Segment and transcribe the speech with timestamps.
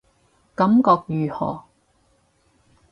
[0.55, 1.63] 感覺如何